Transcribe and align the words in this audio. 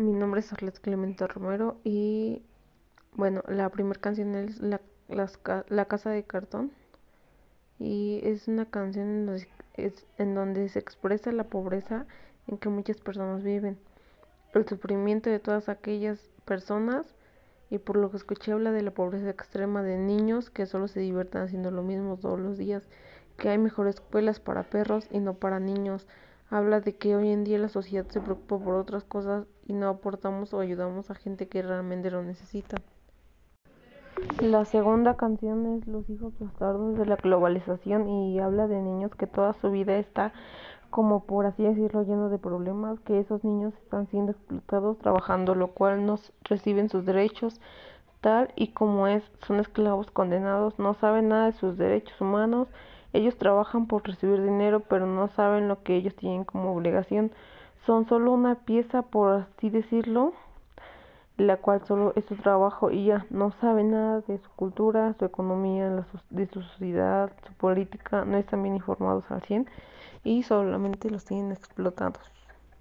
Mi 0.00 0.14
nombre 0.14 0.40
es 0.40 0.50
Arlet 0.50 0.80
Clemente 0.80 1.26
Romero 1.26 1.76
y 1.84 2.42
bueno, 3.16 3.42
la 3.48 3.68
primera 3.68 4.00
canción 4.00 4.34
es 4.34 4.58
la, 4.58 4.80
la, 5.68 5.84
Casa 5.84 6.08
de 6.08 6.24
Cartón. 6.24 6.72
Y 7.78 8.20
es 8.22 8.48
una 8.48 8.64
canción 8.64 9.08
en 9.08 9.26
donde, 9.26 9.48
en 10.16 10.34
donde 10.34 10.70
se 10.70 10.78
expresa 10.78 11.32
la 11.32 11.44
pobreza 11.44 12.06
en 12.46 12.56
que 12.56 12.70
muchas 12.70 12.96
personas 12.96 13.42
viven, 13.42 13.76
el 14.54 14.66
sufrimiento 14.66 15.28
de 15.28 15.38
todas 15.38 15.68
aquellas 15.68 16.18
personas 16.46 17.04
y 17.68 17.76
por 17.76 17.96
lo 17.96 18.10
que 18.10 18.16
escuché 18.16 18.52
habla 18.52 18.72
de 18.72 18.80
la 18.80 18.92
pobreza 18.92 19.28
extrema 19.28 19.82
de 19.82 19.98
niños 19.98 20.48
que 20.48 20.64
solo 20.64 20.88
se 20.88 21.00
divierten 21.00 21.42
haciendo 21.42 21.70
lo 21.70 21.82
mismo 21.82 22.16
todos 22.16 22.40
los 22.40 22.56
días, 22.56 22.88
que 23.36 23.50
hay 23.50 23.58
mejores 23.58 23.96
escuelas 23.96 24.40
para 24.40 24.62
perros 24.62 25.08
y 25.10 25.18
no 25.18 25.34
para 25.34 25.60
niños 25.60 26.06
habla 26.50 26.80
de 26.80 26.96
que 26.96 27.16
hoy 27.16 27.30
en 27.30 27.44
día 27.44 27.58
la 27.58 27.68
sociedad 27.68 28.06
se 28.08 28.20
preocupa 28.20 28.58
por 28.58 28.74
otras 28.74 29.04
cosas 29.04 29.46
y 29.66 29.72
no 29.72 29.88
aportamos 29.88 30.52
o 30.52 30.60
ayudamos 30.60 31.10
a 31.10 31.14
gente 31.14 31.48
que 31.48 31.62
realmente 31.62 32.10
lo 32.10 32.22
necesita. 32.22 32.76
La 34.40 34.64
segunda 34.64 35.16
canción 35.16 35.78
es 35.78 35.86
Los 35.86 36.10
hijos 36.10 36.34
bastardos 36.38 36.98
de 36.98 37.06
la 37.06 37.16
globalización 37.16 38.08
y 38.08 38.38
habla 38.40 38.66
de 38.66 38.82
niños 38.82 39.14
que 39.14 39.26
toda 39.26 39.54
su 39.54 39.70
vida 39.70 39.96
está 39.96 40.32
como 40.90 41.24
por 41.24 41.46
así 41.46 41.62
decirlo 41.62 42.02
lleno 42.02 42.28
de 42.28 42.38
problemas, 42.38 42.98
que 43.00 43.20
esos 43.20 43.44
niños 43.44 43.72
están 43.82 44.08
siendo 44.08 44.32
explotados 44.32 44.98
trabajando, 44.98 45.54
lo 45.54 45.68
cual 45.68 46.04
no 46.04 46.18
reciben 46.42 46.88
sus 46.88 47.06
derechos 47.06 47.60
tal 48.20 48.52
y 48.56 48.68
como 48.68 49.06
es, 49.06 49.22
son 49.46 49.60
esclavos 49.60 50.10
condenados, 50.10 50.78
no 50.78 50.94
saben 50.94 51.28
nada 51.28 51.46
de 51.46 51.52
sus 51.52 51.76
derechos 51.78 52.20
humanos 52.20 52.68
ellos 53.12 53.36
trabajan 53.36 53.86
por 53.86 54.06
recibir 54.06 54.42
dinero, 54.42 54.80
pero 54.80 55.06
no 55.06 55.28
saben 55.28 55.68
lo 55.68 55.82
que 55.82 55.96
ellos 55.96 56.14
tienen 56.14 56.44
como 56.44 56.72
obligación. 56.74 57.32
Son 57.84 58.06
solo 58.06 58.32
una 58.32 58.54
pieza, 58.54 59.02
por 59.02 59.46
así 59.56 59.70
decirlo, 59.70 60.32
la 61.36 61.56
cual 61.56 61.84
solo 61.86 62.12
es 62.16 62.24
su 62.26 62.36
trabajo 62.36 62.90
y 62.90 63.06
ya 63.06 63.26
no 63.30 63.50
saben 63.60 63.92
nada 63.92 64.20
de 64.20 64.38
su 64.38 64.50
cultura, 64.50 65.14
su 65.18 65.24
economía, 65.24 65.90
de 66.30 66.46
su 66.46 66.62
sociedad, 66.62 67.32
su 67.46 67.52
política, 67.54 68.24
no 68.24 68.36
están 68.36 68.62
bien 68.62 68.76
informados 68.76 69.28
al 69.30 69.42
100 69.42 69.68
y 70.22 70.42
solamente 70.42 71.10
los 71.10 71.24
tienen 71.24 71.52
explotados. 71.52 72.39